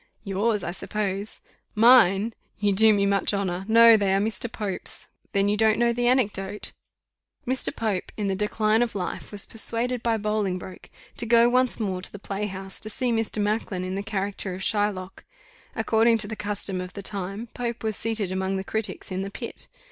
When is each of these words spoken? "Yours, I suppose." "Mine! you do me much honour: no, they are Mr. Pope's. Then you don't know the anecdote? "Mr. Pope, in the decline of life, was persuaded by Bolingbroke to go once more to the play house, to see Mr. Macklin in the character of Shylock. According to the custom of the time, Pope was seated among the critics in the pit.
"Yours, 0.23 0.63
I 0.63 0.71
suppose." 0.71 1.39
"Mine! 1.75 2.33
you 2.57 2.73
do 2.73 2.91
me 2.91 3.05
much 3.05 3.35
honour: 3.35 3.65
no, 3.67 3.95
they 3.95 4.15
are 4.15 4.19
Mr. 4.19 4.51
Pope's. 4.51 5.05
Then 5.31 5.47
you 5.47 5.55
don't 5.55 5.77
know 5.77 5.93
the 5.93 6.07
anecdote? 6.07 6.71
"Mr. 7.45 7.75
Pope, 7.75 8.11
in 8.17 8.25
the 8.27 8.33
decline 8.35 8.81
of 8.81 8.95
life, 8.95 9.31
was 9.31 9.45
persuaded 9.45 10.01
by 10.01 10.17
Bolingbroke 10.17 10.89
to 11.17 11.25
go 11.27 11.47
once 11.49 11.79
more 11.79 12.01
to 12.01 12.11
the 12.11 12.17
play 12.17 12.47
house, 12.47 12.79
to 12.79 12.89
see 12.89 13.11
Mr. 13.11 13.39
Macklin 13.39 13.83
in 13.83 13.93
the 13.93 14.01
character 14.01 14.55
of 14.55 14.63
Shylock. 14.63 15.23
According 15.75 16.17
to 16.17 16.27
the 16.27 16.35
custom 16.35 16.81
of 16.81 16.93
the 16.93 17.03
time, 17.03 17.49
Pope 17.53 17.83
was 17.83 17.95
seated 17.95 18.31
among 18.31 18.57
the 18.57 18.63
critics 18.63 19.11
in 19.11 19.21
the 19.21 19.29
pit. 19.29 19.67